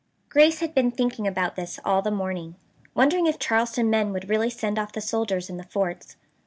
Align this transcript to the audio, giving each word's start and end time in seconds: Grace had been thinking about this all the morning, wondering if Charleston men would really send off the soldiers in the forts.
Grace 0.29 0.61
had 0.61 0.73
been 0.73 0.89
thinking 0.89 1.27
about 1.27 1.55
this 1.55 1.79
all 1.85 2.01
the 2.01 2.09
morning, 2.09 2.55
wondering 2.95 3.27
if 3.27 3.37
Charleston 3.37 3.87
men 3.87 4.11
would 4.13 4.29
really 4.29 4.49
send 4.49 4.79
off 4.79 4.91
the 4.93 4.99
soldiers 4.99 5.47
in 5.47 5.57
the 5.57 5.63
forts. 5.63 6.15